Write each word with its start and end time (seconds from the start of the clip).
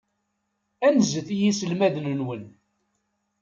Anzet 0.87 1.27
i 1.35 1.37
yiselmaden-nwen. 1.41 2.43